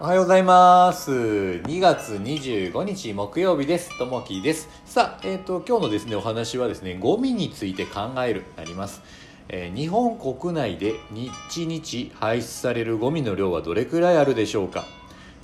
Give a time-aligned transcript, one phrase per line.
[0.00, 1.10] おはようございます。
[1.10, 3.98] 2月25日木曜日です。
[3.98, 4.68] ともきです。
[4.84, 9.02] さあ、えっ、と、今日のですね、お話はですね、ゴミについて考える、なります。
[9.48, 11.32] えー日本国内で日
[11.66, 14.84] 日排出されるゴミの量はどれくらいあるでしょうか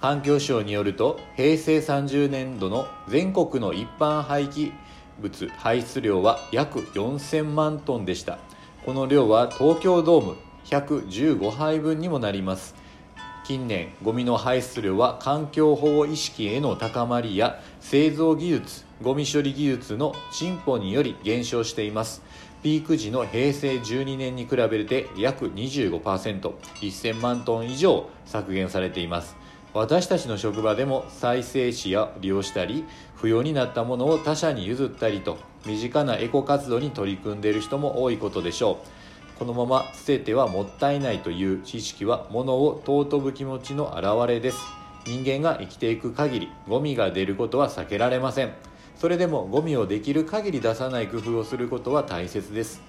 [0.00, 4.72] 環境省によると、平成30年度の全国の一般廃棄
[5.20, 8.40] 物排出量は約4000万トンでした。
[8.84, 12.79] この量は東京ドーム115杯分にもなります。
[13.50, 22.22] 近年ゴミの排出量は環境保護意識への高まりや製造技術ゴミ処理技術の進歩により減少しています。
[22.62, 29.34] ピーク時の平成12年に比べて約 25%1000 万トン以上削減されています。
[29.74, 32.84] 私たちの職場でも再生紙や利用したり
[33.16, 39.09] 不要になったものを他社に譲ったりと身近なエコ活動に取り組んでいる人も多いことでしょう。
[39.40, 44.58] このまま捨ててはもったいないという知識は物を尊ぶ気持ちの表れです。
[45.06, 48.52] 人間が生きていく限りゴミが出ることは避けられません。
[48.96, 52.82] それでもゴミをできる限り出さない工夫をすることは大切です。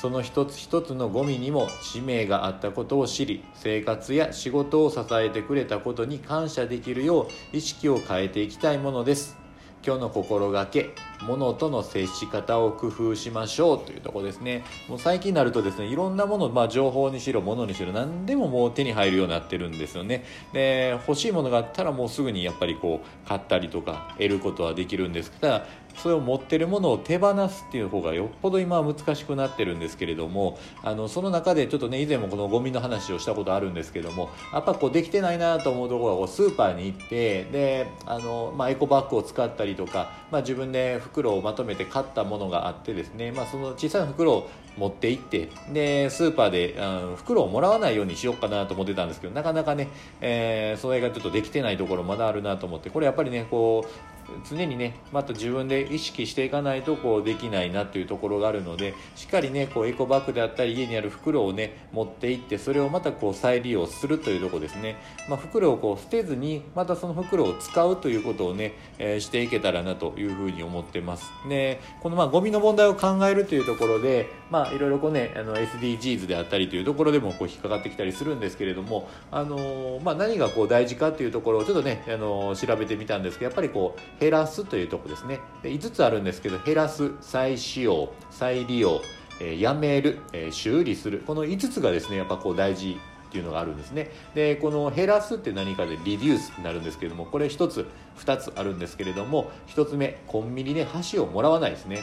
[0.00, 9.36] その一つ一つのゴミにも使命があったことを知り生活や仕事を支えてくれたことに感謝できるよう意識を変えていきたいものです。
[9.84, 10.90] 今日の心がけ
[11.22, 14.64] 物との接し方を工夫しましょうというところですね。
[14.88, 20.24] もう最近になるとですねいろんなもの、まあ、情報にしろ物にしろ何でももう手に入るようになってるんですよね。
[20.52, 25.30] で欲しいものがあったらもうすぐにやっぱりこう買ったりとか得ることはできるんです。
[25.32, 25.66] ただ
[25.98, 49.88] それを持ってるものを手放すっていう方がよっぽど今は難しくなってるんですけれどもあのその中でちょっとね以前もこのゴミの話をしたことあるんですけどもやっぱこうできてないなと思うところはこうスーパーに行ってであの、まあ、エコバッグを使ったりとか、まあ、自分で袋をまとめて買ったものがあってですね、まあ、その小さな袋を持って行ってでスーパーであの袋をもらわないようにしようかなと思ってたんですけどなかなかね、
[50.20, 54.17] えーそれがちょっとできてないところまだあるなと思ってこれやっぱりねこう
[54.48, 64.96] 常にねまた自分で意識していかないとこうできないなというところがあるのでしっかりねこうエコバッグであったり家にある袋をね持って行ってそれをまたこう再利用するというところですね、
[65.28, 71.30] まあ、袋をこう捨てずにまたその袋を使うということをね、えーしていけたらなというふうに思ってます。
[71.48, 85.40] でこのまあゴミの問題を考えるというところでまあいろいろこうねあの SDGs であったりというところでもこう引っかかってきたりするんですけれどもあのーまあ何がこう大事かというところをちょっとねあのー調べてみたんですけどやっぱりこう減らすというとこですね。
[85.62, 89.00] で5つあるんですけど減らす再使用再利用、
[89.40, 91.22] えーやめる、えー修理する。
[91.26, 94.10] この5つがですねやっぱこう大事っていうのがあるんですね。
[94.34, 97.86] でこの減らすって何かでリデュースになるんですけれどもこれ1つ
[98.18, 102.02] 2つあるんですけれども1つ目コンビニで箸をもらわないですね。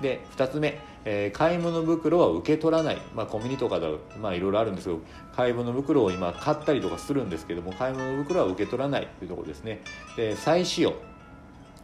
[0.00, 3.88] で2つ目、えー買い物袋は受け取らない、まあ、コンビニとかだ
[4.20, 5.00] まあいろいろあるんですけど
[5.34, 9.80] 買い物袋を今買ったりとかするんですけども買い物袋は受け取らないというところですね。
[10.16, 10.94] で再使用。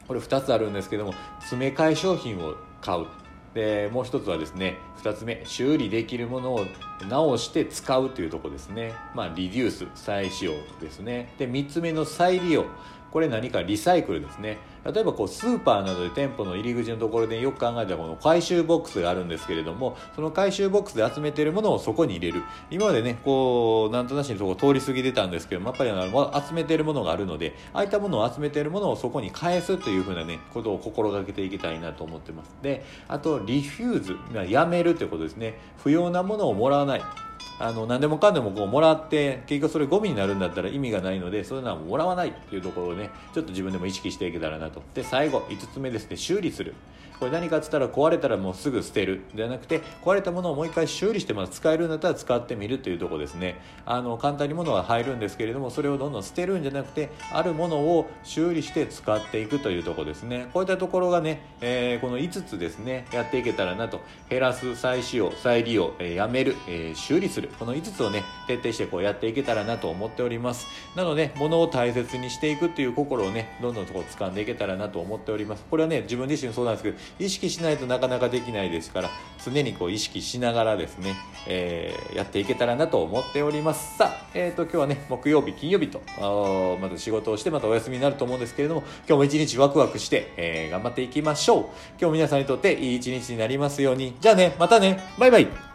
[0.06, 3.06] これ2つあるんですけども詰め替え商品を買う。
[3.54, 6.66] でもう1つはですね2つ目修理できるものを
[7.08, 8.92] 直して使うというとこですね。
[9.14, 11.32] まあリユース再使用ですね。
[11.38, 12.66] で3つ目の再利用。
[13.14, 14.58] これ何かリサイクルですね。
[14.84, 22.42] 例えばこうスーパーなどで店舗の入り口のところでよく考えたこの回収ボックスがあるんですけれどもその回収ボックスで集めているものをそこに入れる。
[22.72, 32.56] 今までねこうなんとなしにそこ通り過ぎてたんですけどもやっぱりあの集めているものがあるのでああいったものを集めているものをそこに返すというふうなねことを心がけていきたいなと思ってます。
[32.62, 35.60] であとリフューズやめるということですね。
[35.84, 37.02] 不要なものをもらわない。
[37.58, 44.82] あの何でもかんでもこうもらって結局それゴミになるんだったら意味がないのでそういうのはもらわないっていうところをねちょっと自分でも意識していけたらなと。
[44.94, 46.16] で最後5つ目ですね。
[46.16, 46.74] 修理する。
[47.24, 49.22] これ何かっつったら壊れたらもうすぐ捨てる。
[49.34, 53.58] ではなくて壊れたものをもう一回修理してまた使えるんだったら使ってみるというとこですね。
[53.86, 60.48] あの簡単に物は入るんですけれどもそれをどんどん捨てるんじゃなくてあるものを修理して使っていくというとこですね。
[60.52, 64.02] こういったところがね、えーこの5つですねやっていけたらなと。
[64.28, 67.48] 減らす再使用再利用、えーやめる、えー修理する。
[67.58, 70.66] この5つをね徹底してこうやっていけたらなと思っております。
[70.94, 75.64] なので物を大切にしていくっていう心をねどんどんとこう掴んでいけたらなと思っております。
[75.70, 79.10] これはね自分自身そうなんですけど意識しないとなかなかできないですから
[79.44, 81.14] 常にこう意識しながらですね、
[81.46, 83.96] えーやっていけたらなと思っております。
[83.98, 86.00] さあ、えー、と今日はね木曜日金曜日と
[86.80, 91.64] また仕事をしてまたお休みになると思うんですけれども今日も一日ワクワクして、えー頑張っていきましょう。
[92.00, 94.14] 今日皆さんにとっていい一日になりますように。
[94.20, 94.98] じゃあねまたね。
[95.18, 95.73] バイバイ。